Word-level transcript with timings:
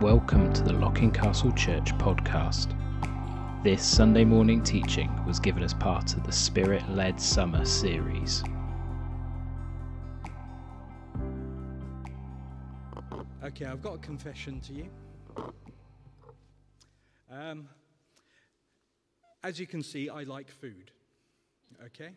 Welcome 0.00 0.52
to 0.52 0.62
the 0.62 0.74
Locking 0.74 1.10
Castle 1.10 1.50
Church 1.52 1.96
podcast. 1.96 2.74
This 3.64 3.82
Sunday 3.82 4.26
morning 4.26 4.62
teaching 4.62 5.10
was 5.24 5.40
given 5.40 5.62
as 5.62 5.72
part 5.72 6.12
of 6.12 6.22
the 6.22 6.32
Spirit 6.32 6.86
led 6.90 7.18
Summer 7.18 7.64
series. 7.64 8.44
Okay, 13.42 13.64
I've 13.64 13.80
got 13.80 13.94
a 13.94 13.98
confession 13.98 14.60
to 14.60 14.72
you. 14.74 14.90
Um, 17.30 17.66
as 19.42 19.58
you 19.58 19.66
can 19.66 19.82
see, 19.82 20.10
I 20.10 20.24
like 20.24 20.50
food. 20.50 20.90
Okay? 21.86 22.10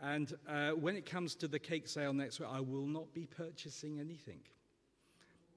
And 0.00 0.32
uh, 0.48 0.70
when 0.70 0.94
it 0.94 1.06
comes 1.06 1.34
to 1.34 1.48
the 1.48 1.58
cake 1.58 1.88
sale 1.88 2.12
next 2.12 2.38
week, 2.38 2.48
I 2.52 2.60
will 2.60 2.86
not 2.86 3.12
be 3.12 3.26
purchasing 3.26 3.98
anything. 3.98 4.38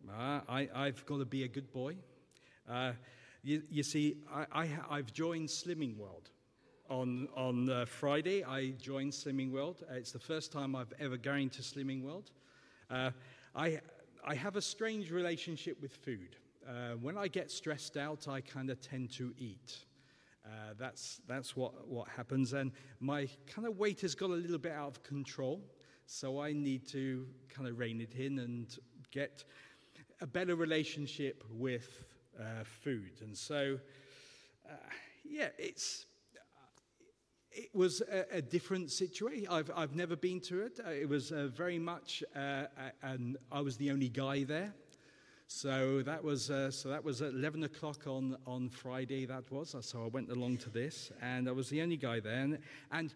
Uh, 0.10 0.42
I, 0.50 0.68
have 0.74 1.06
got 1.06 1.20
to 1.20 1.26
be 1.26 1.44
a 1.44 1.48
good 1.48 1.72
boy. 1.72 1.96
Uh, 2.70 2.92
you, 3.42 3.64
you, 3.70 3.84
see, 3.84 4.18
I, 4.52 4.66
have 4.90 5.14
joined 5.14 5.48
Slimming 5.48 5.98
World. 5.98 6.30
On, 6.90 7.30
on 7.36 7.70
uh, 7.70 7.86
Friday, 7.86 8.44
I 8.44 8.72
joined 8.72 9.14
Slimming 9.14 9.52
World. 9.52 9.84
Uh, 9.90 9.96
it's 9.96 10.12
the 10.12 10.20
first 10.20 10.52
time 10.52 10.76
I've 10.76 10.94
ever 11.00 11.16
going 11.16 11.50
to 11.52 11.62
Slimming 11.62 12.04
World. 12.04 12.32
Uh, 12.92 13.12
I, 13.56 13.80
I 14.28 14.36
have 14.36 14.58
a 14.58 14.62
strange 14.62 15.10
relationship 15.10 15.82
with 15.82 15.94
food. 15.94 16.36
Uh, 16.68 16.96
when 17.02 17.18
I 17.18 17.30
get 17.30 17.50
stressed 17.50 17.96
out, 17.96 18.28
I 18.28 18.42
kind 18.42 18.70
of 18.70 18.82
tend 18.82 19.12
to 19.14 19.34
eat. 19.38 19.86
That's 20.78 21.22
that's 21.28 21.56
what, 21.56 21.88
what 21.88 22.08
happens. 22.10 22.54
And 22.54 22.72
my 23.00 23.30
kind 23.48 23.68
of 23.68 23.78
weight 23.78 24.02
has 24.02 24.16
got 24.16 24.32
a 24.32 24.34
little 24.34 24.58
bit 24.58 24.72
out 24.72 24.88
of 24.88 25.04
control. 25.04 25.62
So 26.08 26.42
I 26.42 26.52
need 26.52 26.88
to 26.90 27.28
kind 27.48 27.68
of 27.68 27.78
rein 27.80 28.02
it 28.02 28.16
in 28.16 28.40
and 28.40 28.78
get 29.12 29.46
a 30.22 30.28
better 30.28 30.56
relationship 30.56 31.44
with 31.52 32.04
uh, 32.40 32.64
food. 32.64 33.22
And 33.22 33.38
so, 33.38 33.80
uh, 34.70 34.76
yeah, 35.24 35.50
it's. 35.58 36.06
It 37.56 37.70
was 37.76 38.02
a, 38.02 38.38
a, 38.38 38.42
different 38.42 38.90
situation. 38.90 39.48
I've, 39.48 39.70
I've 39.76 39.96
never 39.96 40.16
been 40.16 40.40
to 40.42 40.64
it. 40.64 40.80
Uh, 40.84 40.90
it 40.90 41.08
was 41.08 41.32
uh, 41.32 41.50
very 41.54 41.78
much, 41.78 42.24
uh, 42.36 42.64
and 43.04 43.38
I 43.52 43.62
was 43.62 43.78
the 43.78 43.92
only 43.92 44.10
guy 44.10 44.44
there. 44.44 44.74
So 45.46 46.02
that 46.02 46.24
was 46.24 46.50
uh, 46.50 46.72
so 46.72 46.90
that 46.90 47.04
was 47.04 47.22
at 47.22 47.30
11 47.34 47.64
o'clock 47.64 48.08
on, 48.08 48.38
on 48.48 48.70
Friday. 48.70 49.28
That 49.28 49.52
was 49.52 49.76
so 49.82 50.04
I 50.04 50.08
went 50.08 50.32
along 50.32 50.58
to 50.58 50.72
this, 50.72 51.12
and 51.22 51.48
I 51.48 51.52
was 51.52 51.70
the 51.70 51.84
only 51.84 51.96
guy 51.96 52.20
there. 52.20 52.40
And, 52.40 52.58
and 52.92 53.14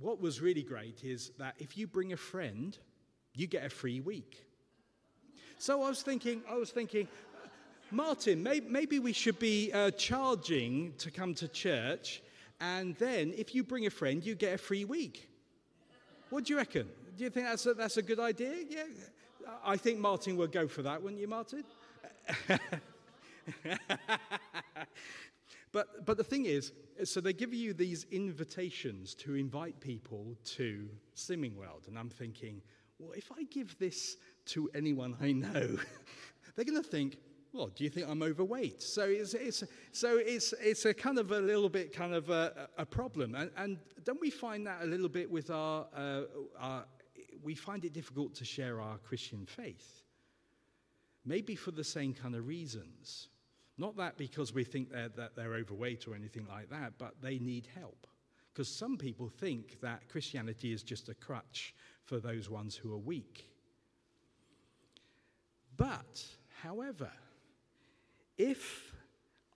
what 0.00 0.20
was 0.20 0.40
really 0.40 0.64
great 0.64 1.04
is 1.04 1.30
that 1.38 1.54
if 1.58 1.78
you 1.78 1.86
bring 1.86 2.12
a 2.12 2.16
friend, 2.16 2.76
you 3.34 3.46
get 3.46 3.64
a 3.64 3.70
free 3.70 4.00
week. 4.00 4.44
So 5.60 5.82
I 5.82 5.90
was 5.90 6.00
thinking, 6.00 6.40
I 6.48 6.54
was 6.54 6.70
thinking, 6.70 7.06
Martin, 7.90 8.42
may, 8.42 8.60
maybe 8.60 8.98
we 8.98 9.12
should 9.12 9.38
be 9.38 9.70
uh, 9.74 9.90
charging 9.90 10.94
to 10.96 11.10
come 11.10 11.34
to 11.34 11.48
church, 11.48 12.22
and 12.62 12.96
then 12.96 13.34
if 13.36 13.54
you 13.54 13.62
bring 13.62 13.84
a 13.84 13.90
friend, 13.90 14.24
you 14.24 14.34
get 14.34 14.54
a 14.54 14.58
free 14.58 14.86
week. 14.86 15.28
What 16.30 16.44
do 16.44 16.54
you 16.54 16.56
reckon? 16.56 16.88
Do 17.14 17.24
you 17.24 17.28
think 17.28 17.44
that's 17.44 17.66
a, 17.66 17.74
that's 17.74 17.98
a 17.98 18.02
good 18.02 18.18
idea? 18.18 18.54
Yeah. 18.70 18.84
I 19.62 19.76
think 19.76 19.98
Martin 19.98 20.38
would 20.38 20.50
go 20.50 20.66
for 20.66 20.80
that, 20.80 21.02
wouldn't 21.02 21.20
you, 21.20 21.28
Martin? 21.28 21.62
but, 25.72 26.06
but 26.06 26.16
the 26.16 26.24
thing 26.24 26.46
is, 26.46 26.72
so 27.04 27.20
they 27.20 27.34
give 27.34 27.52
you 27.52 27.74
these 27.74 28.06
invitations 28.10 29.14
to 29.16 29.34
invite 29.34 29.78
people 29.78 30.38
to 30.56 30.88
Slimming 31.14 31.54
World. 31.54 31.84
And 31.86 31.98
I'm 31.98 32.08
thinking, 32.08 32.62
well, 32.98 33.12
if 33.12 33.30
I 33.36 33.44
give 33.44 33.78
this 33.78 34.16
to 34.46 34.70
anyone 34.74 35.16
I 35.20 35.32
know, 35.32 35.76
they're 36.56 36.64
going 36.64 36.82
to 36.82 36.88
think, 36.88 37.16
well, 37.52 37.68
do 37.68 37.84
you 37.84 37.90
think 37.90 38.08
I'm 38.08 38.22
overweight? 38.22 38.82
So 38.82 39.02
it's, 39.04 39.34
it's, 39.34 39.64
so 39.92 40.18
it's, 40.18 40.54
it's 40.60 40.84
a 40.84 40.94
kind 40.94 41.18
of 41.18 41.32
a 41.32 41.40
little 41.40 41.68
bit 41.68 41.92
kind 41.92 42.14
of 42.14 42.30
a, 42.30 42.68
a 42.78 42.86
problem. 42.86 43.34
And, 43.34 43.50
and 43.56 43.78
don't 44.04 44.20
we 44.20 44.30
find 44.30 44.66
that 44.66 44.82
a 44.82 44.86
little 44.86 45.08
bit 45.08 45.30
with 45.30 45.50
our, 45.50 45.86
uh, 45.96 46.22
our 46.58 46.84
we 47.42 47.54
find 47.54 47.84
it 47.84 47.92
difficult 47.92 48.34
to 48.36 48.44
share 48.44 48.80
our 48.80 48.98
Christian 48.98 49.46
faith. 49.46 50.02
Maybe 51.24 51.54
for 51.54 51.70
the 51.70 51.84
same 51.84 52.14
kind 52.14 52.34
of 52.34 52.46
reasons. 52.46 53.28
Not 53.78 53.96
that 53.96 54.16
because 54.16 54.52
we 54.52 54.64
think 54.64 54.90
they're, 54.90 55.08
that 55.10 55.36
they're 55.36 55.54
overweight 55.54 56.06
or 56.06 56.14
anything 56.14 56.46
like 56.46 56.70
that, 56.70 56.92
but 56.98 57.14
they 57.22 57.38
need 57.38 57.68
help. 57.74 58.06
Because 58.52 58.68
some 58.68 58.96
people 58.96 59.28
think 59.28 59.80
that 59.80 60.08
Christianity 60.08 60.72
is 60.72 60.82
just 60.82 61.08
a 61.08 61.14
crutch 61.14 61.74
for 62.04 62.18
those 62.18 62.50
ones 62.50 62.74
who 62.74 62.92
are 62.92 62.98
weak. 62.98 63.46
But, 65.80 66.22
however, 66.62 67.10
if 68.36 68.92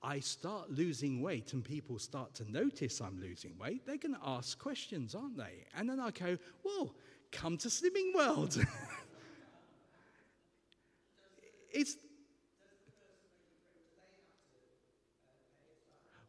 I 0.02 0.20
start 0.20 0.70
losing 0.70 1.20
weight 1.20 1.52
and 1.52 1.62
people 1.62 1.98
start 1.98 2.34
to 2.36 2.50
notice 2.50 3.02
I'm 3.02 3.20
losing 3.20 3.58
weight, 3.58 3.84
they're 3.84 3.98
going 3.98 4.14
to 4.14 4.20
ask 4.24 4.58
questions, 4.58 5.14
aren't 5.14 5.36
they? 5.36 5.66
And 5.76 5.86
then 5.86 6.00
I 6.00 6.10
go, 6.12 6.38
well, 6.64 6.94
come 7.30 7.58
to 7.58 7.68
Slimming 7.68 8.14
World. 8.14 8.56
it's 11.70 11.98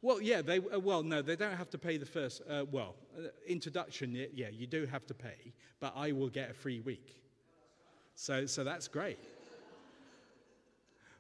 Well, 0.01 0.22
yeah, 0.22 0.41
they, 0.41 0.57
uh, 0.57 0.78
well, 0.78 1.03
no, 1.03 1.22
they 1.22 1.38
don't 1.38 1.55
have 1.55 1.69
to 1.69 1.78
pay 1.78 1.95
the 1.95 2.05
first, 2.05 2.41
uh, 2.50 2.66
well, 2.69 2.95
uh, 3.17 3.29
introduction, 3.47 4.28
yeah, 4.35 4.50
you 4.50 4.67
do 4.67 4.85
have 4.85 5.07
to 5.07 5.13
pay, 5.13 5.53
but 5.79 5.94
I 5.95 6.11
will 6.11 6.29
get 6.29 6.51
a 6.51 6.53
free 6.53 6.81
week. 6.81 7.23
So, 8.13 8.45
so 8.45 8.66
that's 8.66 8.89
great. 8.89 9.17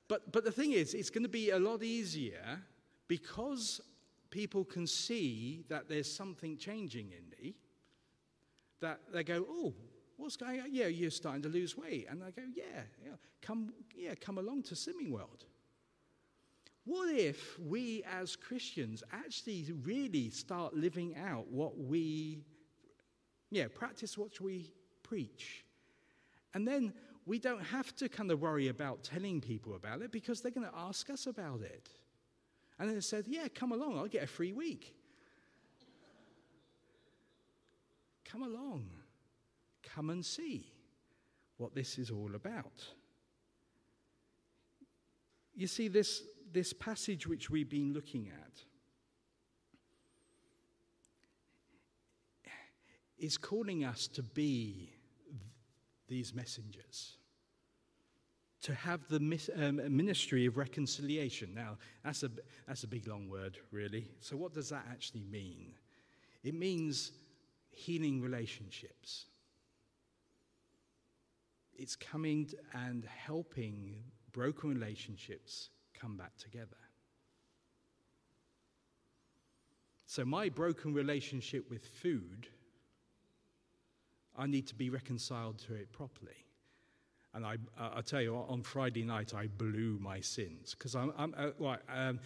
But, 0.07 0.31
but 0.31 0.43
the 0.43 0.51
thing 0.51 0.71
is, 0.71 0.93
it's 0.93 1.09
going 1.09 1.23
to 1.23 1.29
be 1.29 1.49
a 1.49 1.59
lot 1.59 1.83
easier 1.83 2.59
because 3.07 3.81
people 4.29 4.63
can 4.63 4.85
see 4.85 5.63
that 5.69 5.89
there's 5.89 6.11
something 6.11 6.57
changing 6.57 7.11
in 7.11 7.29
me 7.29 7.55
that 8.81 8.99
they 9.11 9.23
go, 9.23 9.45
oh, 9.49 9.73
what's 10.17 10.35
going 10.35 10.59
on? 10.61 10.67
Yeah, 10.71 10.87
you're 10.87 11.11
starting 11.11 11.41
to 11.43 11.49
lose 11.49 11.77
weight. 11.77 12.07
And 12.09 12.23
I 12.23 12.31
go, 12.31 12.43
yeah, 12.53 12.83
yeah, 13.03 13.13
come, 13.41 13.73
yeah, 13.95 14.13
come 14.19 14.37
along 14.37 14.63
to 14.63 14.75
Slimming 14.75 15.09
World. 15.09 15.45
What 16.85 17.09
if 17.09 17.57
we 17.59 18.03
as 18.19 18.35
Christians 18.35 19.03
actually 19.11 19.71
really 19.83 20.29
start 20.29 20.75
living 20.75 21.15
out 21.17 21.47
what 21.47 21.79
we, 21.79 22.43
yeah, 23.49 23.65
practice 23.73 24.17
what 24.17 24.39
we 24.39 24.71
preach? 25.01 25.65
And 26.53 26.67
then 26.67 26.93
we 27.25 27.39
don't 27.39 27.63
have 27.63 27.95
to 27.95 28.07
kind 28.07 28.29
of 28.31 28.39
worry 28.39 28.67
about 28.67 29.03
telling 29.03 29.41
people 29.41 29.75
about 29.75 30.01
it 30.01 30.11
because 30.11 30.41
they're 30.41 30.51
going 30.51 30.67
to 30.67 30.77
ask 30.77 31.09
us 31.09 31.25
about 31.25 31.61
it. 31.61 31.89
And 32.77 32.89
then 32.89 33.01
said, 33.01 33.25
yeah, 33.27 33.47
come 33.53 33.71
along, 33.71 33.97
I'll 33.97 34.07
get 34.07 34.23
a 34.23 34.27
free 34.27 34.53
week. 34.53 34.93
Come 38.25 38.43
along. 38.43 38.89
Come 39.81 40.09
and 40.09 40.25
see 40.25 40.71
what 41.57 41.73
this 41.73 41.97
is 41.97 42.11
all 42.11 42.35
about. 42.35 42.83
You 45.55 45.67
see, 45.67 45.87
this, 45.87 46.21
this 46.51 46.73
passage 46.73 47.27
which 47.27 47.49
we've 47.49 47.69
been 47.69 47.93
looking 47.93 48.27
at 48.27 48.61
is 53.17 53.37
calling 53.37 53.85
us 53.85 54.07
to 54.07 54.21
be 54.21 54.94
these 56.07 56.33
messengers, 56.33 57.17
to 58.61 58.73
have 58.73 59.07
the 59.09 59.17
um, 59.57 59.81
ministry 59.95 60.45
of 60.45 60.57
reconciliation. 60.57 61.53
Now, 61.53 61.77
that's 62.03 62.23
a, 62.23 62.31
that's 62.67 62.83
a 62.83 62.87
big 62.87 63.07
long 63.07 63.29
word, 63.29 63.57
really. 63.71 64.07
So, 64.19 64.35
what 64.35 64.53
does 64.53 64.69
that 64.69 64.85
actually 64.89 65.23
mean? 65.23 65.73
It 66.43 66.55
means 66.55 67.11
healing 67.69 68.21
relationships. 68.21 69.25
It's 71.77 71.95
coming 71.95 72.49
and 72.73 73.05
helping 73.05 73.95
broken 74.31 74.69
relationships 74.69 75.69
come 75.93 76.15
back 76.17 76.37
together. 76.37 76.77
So, 80.07 80.23
my 80.23 80.49
broken 80.49 80.93
relationship 80.93 81.69
with 81.69 81.85
food, 81.85 82.47
I 84.37 84.47
need 84.47 84.67
to 84.67 84.75
be 84.75 84.89
reconciled 84.89 85.59
to 85.59 85.75
it 85.75 85.91
properly. 85.91 86.45
And 87.33 87.45
I, 87.45 87.57
I 87.77 88.01
tell 88.01 88.21
you, 88.21 88.35
on 88.35 88.63
Friday 88.63 89.03
night, 89.03 89.33
I 89.33 89.47
blew 89.47 89.99
my 89.99 90.21
sins. 90.21 90.73
Because 90.73 90.95
I'm, 90.95 91.11
I'm 91.17 91.35
uh, 91.37 91.75
um, 91.89 92.19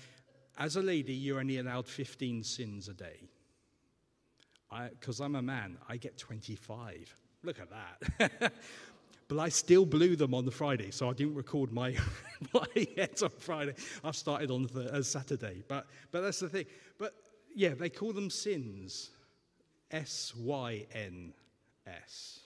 as 0.58 0.76
a 0.76 0.82
lady, 0.82 1.14
you're 1.14 1.40
only 1.40 1.58
allowed 1.58 1.88
15 1.88 2.44
sins 2.44 2.90
a 2.90 2.94
day 2.94 3.30
because 5.00 5.20
I'm 5.20 5.36
a 5.36 5.42
man, 5.42 5.78
I 5.88 5.98
get 5.98 6.18
25. 6.18 7.16
Look 7.44 7.58
at 7.60 7.70
that. 7.70 8.54
but 9.28 9.40
I 9.40 9.50
still 9.50 9.86
blew 9.86 10.16
them 10.16 10.34
on 10.34 10.46
the 10.46 10.52
Friday, 10.52 10.92
so 10.92 11.10
I 11.10 11.14
didn't 11.14 11.36
record 11.36 11.72
my, 11.72 11.96
my 12.54 12.68
on 12.98 13.30
Friday. 13.40 13.74
I've 14.04 14.16
started 14.16 14.52
on 14.52 14.68
the, 14.74 14.94
uh, 14.94 15.02
Saturday. 15.02 15.64
But, 15.68 15.88
but 16.12 16.22
that's 16.22 16.40
the 16.40 16.50
thing. 16.50 16.66
But 16.98 17.16
yeah, 17.56 17.74
they 17.74 17.90
call 17.90 18.14
them 18.14 18.30
sins. 18.30 19.10
S 19.92 20.34
Y 20.38 20.86
N 20.94 21.34
S. 21.88 22.40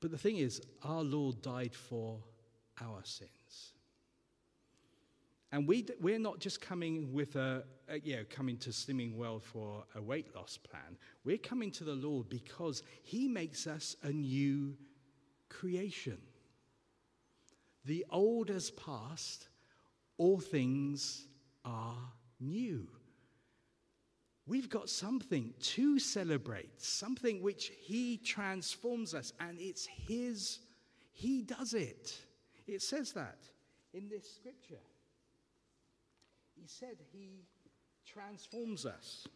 But 0.00 0.10
the 0.10 0.18
thing 0.18 0.36
is, 0.36 0.60
our 0.82 1.02
Lord 1.02 1.42
died 1.42 1.74
for 1.74 2.18
our 2.80 3.00
sins. 3.04 3.72
And 5.52 5.66
we, 5.66 5.86
we're 6.00 6.18
not 6.18 6.38
just 6.38 6.60
coming 6.60 7.12
with 7.12 7.36
a, 7.36 7.64
a, 7.88 7.98
you 8.00 8.16
know, 8.16 8.24
coming 8.28 8.56
to 8.58 8.70
Slimming 8.70 9.14
World 9.14 9.42
for 9.42 9.84
a 9.94 10.02
weight 10.02 10.34
loss 10.34 10.58
plan. 10.58 10.98
We're 11.24 11.38
coming 11.38 11.70
to 11.72 11.84
the 11.84 11.94
Lord 11.94 12.28
because 12.28 12.82
He 13.02 13.28
makes 13.28 13.66
us 13.66 13.96
a 14.02 14.10
new 14.10 14.76
creation. 15.48 16.18
The 17.84 18.04
old 18.10 18.48
has 18.48 18.70
passed, 18.72 19.48
all 20.18 20.40
things 20.40 21.26
are 21.64 21.96
new. 22.40 22.88
We've 24.46 24.70
got 24.70 24.88
something 24.88 25.54
to 25.60 25.98
celebrate, 25.98 26.80
something 26.80 27.42
which 27.42 27.72
He 27.80 28.18
transforms 28.18 29.12
us, 29.12 29.32
and 29.40 29.58
it's 29.60 29.86
His, 29.86 30.60
He 31.12 31.42
does 31.42 31.74
it. 31.74 32.16
It 32.66 32.80
says 32.80 33.12
that 33.12 33.38
in 33.92 34.08
this 34.08 34.30
scripture. 34.32 34.82
He 36.54 36.66
said 36.66 36.96
He 37.12 37.46
transforms 38.06 38.86
us. 38.86 39.26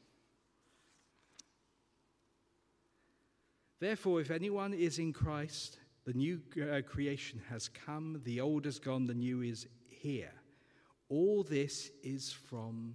Therefore, 3.81 4.21
if 4.21 4.31
anyone 4.31 4.75
is 4.75 4.99
in 4.99 5.13
Christ, 5.13 5.79
the 6.05 6.13
new 6.13 6.41
uh, 6.61 6.83
creation 6.83 7.41
has 7.49 7.69
come, 7.69 8.21
the 8.25 8.41
old 8.41 8.67
has 8.67 8.79
gone, 8.79 9.07
the 9.07 9.15
new 9.15 9.43
is 9.43 9.67
here. 9.89 10.33
All 11.09 11.43
this 11.43 11.91
is 12.03 12.33
from 12.33 12.95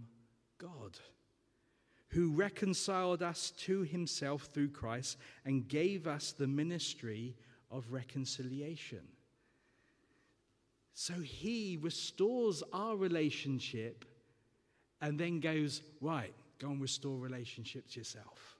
God, 0.60 0.98
who 2.16 2.32
reconciled 2.32 3.22
us 3.22 3.52
to 3.58 3.82
himself 3.82 4.48
through 4.54 4.70
Christ 4.70 5.18
and 5.44 5.68
gave 5.68 6.08
us 6.08 6.32
the 6.32 6.48
ministry 6.48 7.36
of 7.70 7.92
reconciliation. 7.92 9.02
So 10.94 11.14
he 11.16 11.78
restores 11.82 12.64
our 12.72 12.96
relationship 12.96 14.06
and 15.02 15.20
then 15.20 15.42
goes, 15.42 15.82
Right, 16.00 16.34
go 16.58 16.70
and 16.70 16.82
restore 16.82 17.18
relationships 17.18 17.98
yourself. 17.98 18.56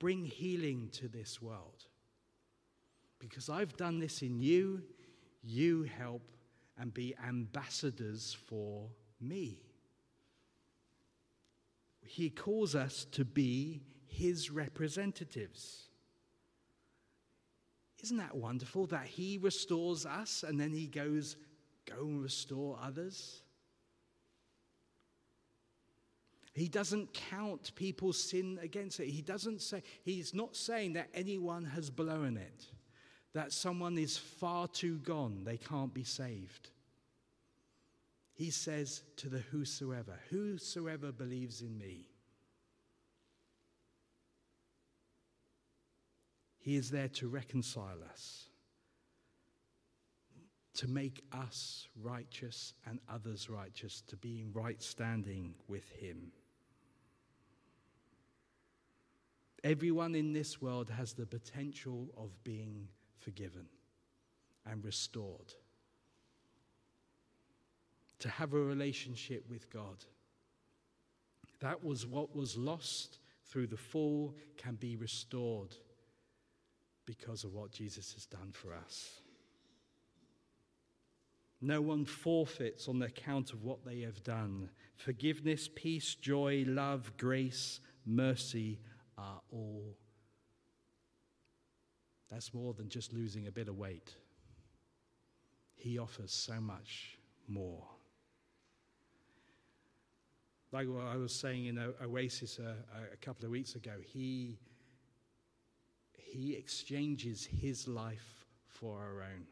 Bring 0.00 0.24
healing 0.24 0.88
to 0.94 1.06
this 1.06 1.40
world. 1.40 1.84
Because 3.20 3.48
I've 3.48 3.76
done 3.76 4.00
this 4.00 4.20
in 4.22 4.42
you, 4.42 4.82
you 5.44 5.84
help 5.84 6.22
and 6.76 6.92
be 6.92 7.14
ambassadors 7.24 8.36
for 8.48 8.88
me. 9.20 9.65
He 12.06 12.30
calls 12.30 12.74
us 12.74 13.06
to 13.12 13.24
be 13.24 13.82
his 14.06 14.50
representatives. 14.50 15.88
Isn't 18.02 18.18
that 18.18 18.36
wonderful 18.36 18.86
that 18.86 19.06
he 19.06 19.38
restores 19.38 20.06
us 20.06 20.44
and 20.46 20.60
then 20.60 20.72
he 20.72 20.86
goes, 20.86 21.36
go 21.86 22.02
and 22.02 22.22
restore 22.22 22.78
others? 22.82 23.42
He 26.54 26.68
doesn't 26.68 27.12
count 27.12 27.74
people's 27.74 28.18
sin 28.18 28.58
against 28.62 28.98
it. 29.00 29.08
He 29.08 29.20
doesn't 29.20 29.60
say, 29.60 29.82
he's 30.04 30.32
not 30.32 30.56
saying 30.56 30.94
that 30.94 31.10
anyone 31.12 31.64
has 31.64 31.90
blown 31.90 32.38
it, 32.38 32.64
that 33.34 33.52
someone 33.52 33.98
is 33.98 34.16
far 34.16 34.66
too 34.66 34.96
gone, 34.98 35.42
they 35.44 35.58
can't 35.58 35.92
be 35.92 36.04
saved. 36.04 36.70
He 38.36 38.50
says 38.50 39.02
to 39.16 39.30
the 39.30 39.38
whosoever, 39.38 40.20
whosoever 40.28 41.10
believes 41.10 41.62
in 41.62 41.78
me. 41.78 42.10
He 46.58 46.76
is 46.76 46.90
there 46.90 47.08
to 47.08 47.28
reconcile 47.28 47.96
us, 48.10 48.50
to 50.74 50.86
make 50.86 51.24
us 51.32 51.88
righteous 51.98 52.74
and 52.84 53.00
others 53.08 53.48
righteous, 53.48 54.02
to 54.08 54.16
be 54.18 54.42
in 54.42 54.52
right 54.52 54.82
standing 54.82 55.54
with 55.66 55.88
Him. 55.92 56.32
Everyone 59.64 60.14
in 60.14 60.34
this 60.34 60.60
world 60.60 60.90
has 60.90 61.14
the 61.14 61.24
potential 61.24 62.10
of 62.18 62.44
being 62.44 62.88
forgiven 63.18 63.64
and 64.66 64.84
restored. 64.84 65.54
To 68.20 68.28
have 68.28 68.54
a 68.54 68.58
relationship 68.58 69.44
with 69.48 69.70
God. 69.70 70.04
That 71.60 71.84
was 71.84 72.06
what 72.06 72.34
was 72.34 72.56
lost 72.56 73.18
through 73.46 73.68
the 73.68 73.76
fall, 73.76 74.34
can 74.56 74.74
be 74.74 74.96
restored 74.96 75.74
because 77.04 77.44
of 77.44 77.54
what 77.54 77.70
Jesus 77.70 78.12
has 78.14 78.26
done 78.26 78.50
for 78.52 78.74
us. 78.74 79.20
No 81.60 81.80
one 81.80 82.04
forfeits 82.04 82.88
on 82.88 82.98
the 82.98 83.06
account 83.06 83.52
of 83.52 83.62
what 83.62 83.84
they 83.84 84.00
have 84.00 84.22
done. 84.22 84.68
Forgiveness, 84.96 85.70
peace, 85.74 86.14
joy, 86.14 86.64
love, 86.66 87.12
grace, 87.16 87.80
mercy, 88.04 88.78
are 89.16 89.40
all. 89.50 89.96
That's 92.30 92.52
more 92.52 92.74
than 92.74 92.88
just 92.88 93.12
losing 93.14 93.46
a 93.46 93.52
bit 93.52 93.68
of 93.68 93.78
weight. 93.78 94.14
He 95.76 95.98
offers 95.98 96.32
so 96.32 96.60
much 96.60 97.18
more. 97.48 97.86
Like 100.76 100.88
what 100.88 101.06
I 101.06 101.16
was 101.16 101.34
saying 101.34 101.64
in 101.64 101.78
Oasis 102.04 102.58
uh, 102.58 102.74
a, 102.94 103.14
a 103.14 103.16
couple 103.16 103.46
of 103.46 103.50
weeks 103.50 103.76
ago, 103.76 103.92
he, 104.04 104.58
he 106.12 106.52
exchanges 106.52 107.46
his 107.46 107.88
life 107.88 108.44
for 108.66 108.98
our 108.98 109.22
own. 109.22 109.46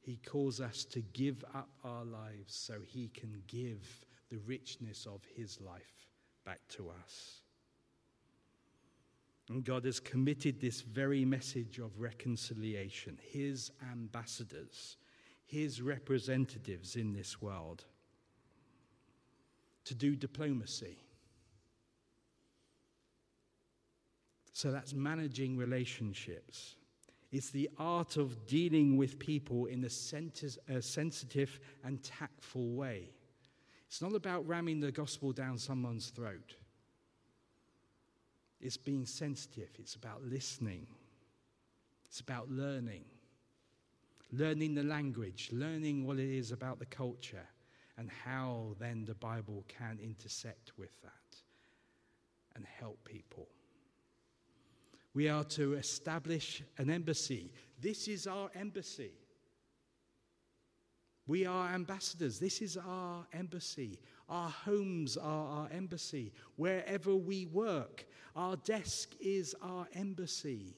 He 0.00 0.16
calls 0.26 0.62
us 0.62 0.86
to 0.86 1.02
give 1.02 1.44
up 1.54 1.68
our 1.84 2.06
lives 2.06 2.54
so 2.54 2.76
he 2.86 3.08
can 3.08 3.42
give 3.48 4.06
the 4.30 4.38
richness 4.46 5.04
of 5.04 5.20
his 5.36 5.60
life 5.60 6.08
back 6.46 6.60
to 6.70 6.88
us. 7.04 7.42
And 9.50 9.62
God 9.62 9.84
has 9.84 10.00
committed 10.00 10.58
this 10.58 10.80
very 10.80 11.26
message 11.26 11.80
of 11.80 12.00
reconciliation, 12.00 13.18
his 13.22 13.72
ambassadors, 13.92 14.96
his 15.44 15.82
representatives 15.82 16.96
in 16.96 17.12
this 17.12 17.42
world, 17.42 17.84
to 19.86 19.94
do 19.94 20.14
diplomacy. 20.14 20.98
So 24.52 24.70
that's 24.70 24.94
managing 24.94 25.56
relationships. 25.56 26.76
It's 27.32 27.50
the 27.50 27.68
art 27.78 28.16
of 28.16 28.46
dealing 28.46 28.96
with 28.96 29.18
people 29.18 29.66
in 29.66 29.84
a, 29.84 29.90
sensitive 29.90 31.60
and 31.84 32.02
tactful 32.02 32.70
way. 32.70 33.10
It's 33.86 34.00
not 34.00 34.14
about 34.14 34.46
ramming 34.46 34.80
the 34.80 34.92
gospel 34.92 35.32
down 35.32 35.58
someone's 35.58 36.10
throat. 36.10 36.54
It's 38.60 38.76
being 38.76 39.04
sensitive, 39.04 39.68
it's 39.78 39.94
about 39.94 40.24
listening, 40.24 40.86
it's 42.06 42.20
about 42.20 42.50
learning. 42.50 43.04
Learning 44.32 44.74
the 44.74 44.82
language, 44.82 45.50
learning 45.52 46.04
what 46.04 46.18
it 46.18 46.30
is 46.30 46.50
about 46.50 46.80
the 46.80 46.86
culture, 46.86 47.46
and 47.98 48.10
how 48.10 48.74
then 48.78 49.04
the 49.04 49.14
Bible 49.14 49.64
can 49.68 49.98
intersect 50.02 50.72
with 50.76 51.00
that 51.02 51.36
and 52.54 52.64
help 52.64 53.04
people. 53.04 53.48
We 55.14 55.28
are 55.28 55.44
to 55.44 55.74
establish 55.74 56.62
an 56.76 56.90
embassy. 56.90 57.50
This 57.80 58.06
is 58.06 58.26
our 58.26 58.50
embassy. 58.54 59.12
We 61.26 61.46
are 61.46 61.68
ambassadors. 61.74 62.38
This 62.38 62.60
is 62.60 62.76
our 62.76 63.26
embassy. 63.32 63.98
Our 64.28 64.50
homes 64.50 65.16
are 65.16 65.46
our 65.46 65.68
embassy. 65.72 66.32
Wherever 66.56 67.14
we 67.14 67.46
work, 67.46 68.06
our 68.34 68.56
desk 68.56 69.14
is 69.20 69.54
our 69.62 69.86
embassy. 69.94 70.76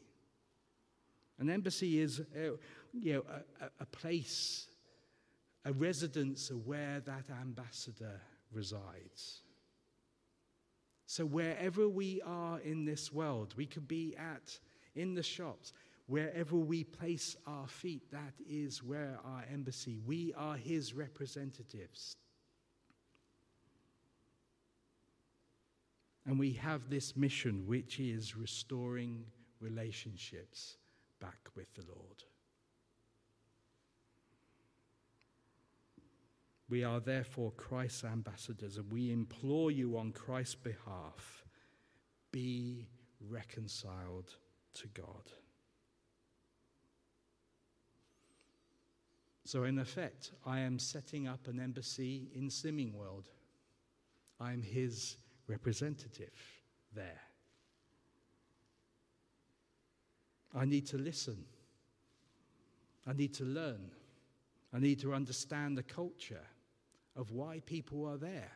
An 1.39 1.51
embassy 1.51 2.01
is 2.01 2.21
uh, 2.21 2.57
you 2.93 3.15
know, 3.15 3.25
a, 3.61 3.71
a 3.81 3.87
place, 3.87 4.69
a 5.69 5.73
residence 5.75 6.49
of 6.49 6.67
where 6.67 7.01
that 7.05 7.29
ambassador 7.43 8.23
resides. 8.51 9.43
So, 11.05 11.27
wherever 11.27 11.87
we 11.87 12.23
are 12.25 12.59
in 12.61 12.87
this 12.87 13.13
world, 13.13 13.53
we 13.55 13.67
could 13.67 13.87
be 13.87 14.17
at 14.17 14.59
in 14.95 15.15
the 15.15 15.23
shops, 15.23 15.75
wherever 16.07 16.57
we 16.57 16.85
place 16.85 17.37
our 17.47 17.69
feet, 17.69 18.11
that 18.11 18.33
is 18.49 18.83
where 18.83 19.19
our 19.23 19.45
embassy. 19.53 19.99
We 20.07 20.33
are 20.39 20.57
his 20.57 20.95
representatives. 20.95 22.17
And 26.25 26.39
we 26.39 26.55
have 26.55 26.89
this 26.89 27.15
mission, 27.15 27.67
which 27.67 28.01
is 28.01 28.37
restoring 28.37 29.23
relationships 29.61 30.79
back 31.21 31.49
with 31.55 31.73
the 31.75 31.85
Lord. 31.89 32.25
We 36.71 36.85
are 36.85 37.01
therefore 37.01 37.53
Christ's 37.53 38.05
ambassadors, 38.05 38.77
and 38.77 38.93
we 38.93 39.11
implore 39.11 39.71
you 39.71 39.97
on 39.97 40.13
Christ's 40.13 40.55
behalf 40.55 41.45
be 42.31 42.89
reconciled 43.27 44.35
to 44.75 44.87
God. 44.89 45.33
So, 49.45 49.65
in 49.65 49.79
effect, 49.79 50.33
I 50.45 50.61
am 50.61 50.79
setting 50.79 51.27
up 51.27 51.49
an 51.49 51.59
embassy 51.59 52.29
in 52.35 52.49
Slimming 52.49 52.93
World. 52.93 53.31
I 54.39 54.53
am 54.53 54.61
his 54.61 55.17
representative 55.47 56.35
there. 56.95 57.23
I 60.55 60.67
need 60.67 60.87
to 60.89 60.99
listen. 60.99 61.47
I 63.07 63.15
need 63.15 63.33
to 63.35 63.45
learn. 63.45 63.91
I 64.75 64.81
need 64.81 65.01
to 65.01 65.15
understand 65.15 65.79
the 65.79 65.83
culture 65.83 66.45
of 67.19 67.33
why 67.33 67.61
people 67.67 68.07
are 68.07 68.17
there. 68.17 68.53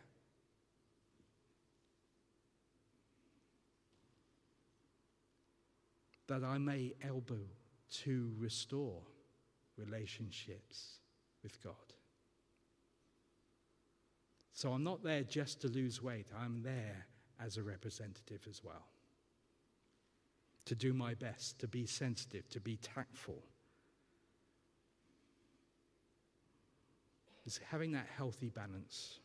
That 6.28 6.44
I 6.44 6.56
may 6.56 6.94
elbow 7.06 7.40
to 8.04 8.32
restore 8.38 9.02
relationships 9.76 11.00
with 11.42 11.62
God. 11.62 11.74
So 14.52 14.72
I'm 14.72 14.84
not 14.84 15.02
there 15.02 15.24
just 15.24 15.60
to 15.62 15.68
lose 15.68 16.00
weight, 16.00 16.28
I'm 16.38 16.62
there 16.62 17.06
as 17.44 17.56
a 17.56 17.62
representative 17.62 18.46
as 18.48 18.62
well. 18.62 18.86
To 20.66 20.76
do 20.76 20.94
my 20.94 21.14
best, 21.14 21.58
to 21.58 21.66
be 21.66 21.84
sensitive, 21.84 22.48
to 22.50 22.60
be 22.60 22.76
tactful. 22.76 23.42
It's 27.44 27.58
having 27.70 27.92
that 27.92 28.06
healthy 28.16 28.48
balance. 28.48 29.18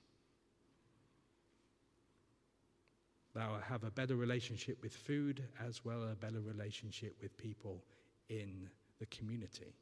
I 3.35 3.59
have 3.69 3.83
a 3.83 3.91
better 3.91 4.15
relationship 4.15 4.79
with 4.81 4.93
food 4.93 5.43
as 5.63 5.85
well 5.85 6.03
as 6.03 6.13
a 6.13 6.15
better 6.15 6.41
relationship 6.41 7.15
with 7.21 7.37
people 7.37 7.83
in 8.29 8.69
the 8.99 9.05
community. 9.07 9.75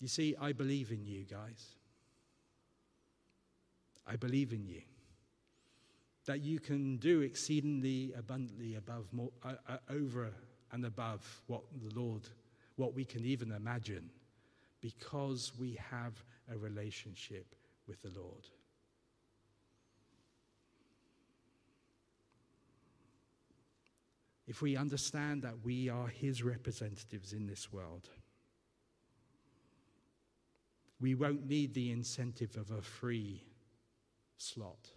You 0.00 0.08
see, 0.08 0.34
I 0.40 0.52
believe 0.52 0.90
in 0.90 1.04
you 1.04 1.24
guys. 1.24 1.76
I 4.06 4.16
believe 4.16 4.52
in 4.52 4.66
you. 4.66 4.82
That 6.26 6.40
you 6.40 6.58
can 6.58 6.96
do 6.98 7.20
exceedingly 7.20 8.12
abundantly 8.16 8.76
above, 8.76 9.06
more, 9.12 9.30
uh, 9.42 9.54
uh, 9.68 9.76
over 9.90 10.30
and 10.72 10.84
above 10.84 11.42
what 11.46 11.62
the 11.82 11.98
Lord, 11.98 12.22
what 12.76 12.94
we 12.94 13.04
can 13.04 13.24
even 13.24 13.52
imagine, 13.52 14.10
because 14.80 15.52
we 15.58 15.78
have 15.90 16.22
a 16.52 16.56
relationship 16.56 17.54
with 17.86 18.02
the 18.02 18.10
Lord. 18.18 18.46
If 24.46 24.62
we 24.62 24.76
understand 24.76 25.42
that 25.42 25.64
we 25.64 25.88
are 25.88 26.08
His 26.08 26.42
representatives 26.42 27.32
in 27.32 27.46
this 27.46 27.72
world, 27.72 28.08
we 31.00 31.14
won't 31.14 31.46
need 31.46 31.72
the 31.72 31.92
incentive 31.92 32.56
of 32.56 32.70
a 32.70 32.82
free 32.82 33.44
slot 34.38 34.90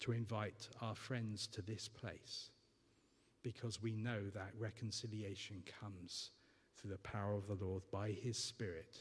to 0.00 0.12
invite 0.12 0.68
our 0.80 0.94
friends 0.94 1.46
to 1.46 1.62
this 1.62 1.88
place 1.88 2.50
because 3.42 3.82
we 3.82 3.96
know 3.96 4.28
that 4.34 4.50
reconciliation 4.58 5.62
comes 5.80 6.30
through 6.82 6.90
the 6.90 6.98
power 6.98 7.34
of 7.34 7.46
the 7.46 7.64
Lord 7.64 7.82
by 7.92 8.10
His 8.10 8.36
Spirit, 8.36 8.98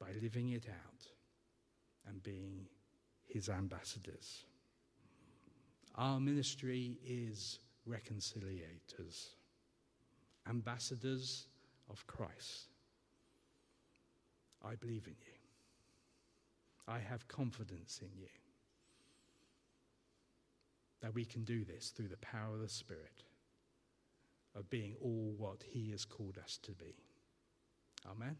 by 0.00 0.08
living 0.20 0.50
it 0.50 0.66
out 0.68 1.06
and 2.08 2.22
being 2.22 2.66
His 3.24 3.48
ambassadors. 3.48 4.44
Our 5.94 6.18
ministry 6.18 6.98
is 7.06 7.60
reconciliators, 7.88 9.28
ambassadors 10.48 11.46
of 11.88 12.06
Christ. 12.06 12.68
I 14.64 14.74
believe 14.74 15.06
in 15.06 15.14
you. 15.20 15.32
I 16.88 16.98
have 16.98 17.28
confidence 17.28 18.00
in 18.02 18.10
you 18.18 18.28
that 21.00 21.14
we 21.14 21.24
can 21.24 21.44
do 21.44 21.64
this 21.64 21.90
through 21.90 22.08
the 22.08 22.16
power 22.18 22.54
of 22.54 22.60
the 22.60 22.68
Spirit, 22.68 23.24
of 24.54 24.68
being 24.70 24.94
all 25.00 25.34
what 25.36 25.62
He 25.62 25.90
has 25.90 26.04
called 26.04 26.38
us 26.42 26.58
to 26.62 26.72
be. 26.72 26.94
Amen. 28.10 28.36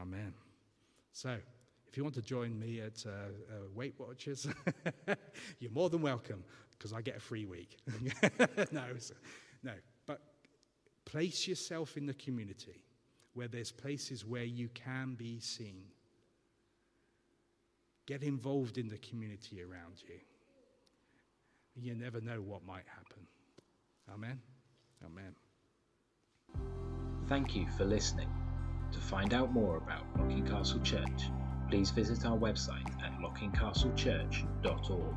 Amen. 0.00 0.34
So, 1.12 1.36
if 1.88 1.96
you 1.96 2.04
want 2.04 2.14
to 2.14 2.22
join 2.22 2.58
me 2.58 2.80
at 2.80 3.04
uh, 3.04 3.10
uh, 3.10 3.68
Weight 3.74 3.94
Watchers, 3.98 4.46
you're 5.58 5.72
more 5.72 5.90
than 5.90 6.02
welcome 6.02 6.44
because 6.78 6.92
I 6.92 7.02
get 7.02 7.16
a 7.16 7.20
free 7.20 7.44
week. 7.44 7.76
no, 8.70 8.84
no. 9.64 9.72
But 10.06 10.20
place 11.04 11.48
yourself 11.48 11.96
in 11.96 12.06
the 12.06 12.14
community 12.14 12.84
where 13.34 13.48
there's 13.48 13.72
places 13.72 14.24
where 14.24 14.44
you 14.44 14.68
can 14.68 15.14
be 15.14 15.40
seen. 15.40 15.84
Get 18.06 18.22
involved 18.22 18.78
in 18.78 18.88
the 18.88 18.98
community 18.98 19.62
around 19.62 20.02
you. 20.08 20.20
You 21.76 21.94
never 21.94 22.20
know 22.20 22.40
what 22.40 22.64
might 22.64 22.86
happen. 22.86 23.26
Amen. 24.12 24.40
Amen. 25.04 25.34
Thank 27.28 27.56
you 27.56 27.66
for 27.76 27.84
listening. 27.84 28.30
To 28.92 28.98
find 28.98 29.34
out 29.34 29.52
more 29.52 29.76
about 29.76 30.04
Locking 30.18 30.46
Castle 30.46 30.80
Church, 30.80 31.30
please 31.68 31.90
visit 31.90 32.24
our 32.26 32.36
website 32.36 32.90
at 33.02 33.12
lockingcastlechurch.org. 33.20 35.16